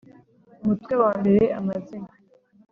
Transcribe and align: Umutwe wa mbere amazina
Umutwe 0.61 0.93
wa 1.01 1.11
mbere 1.19 1.43
amazina 1.59 2.09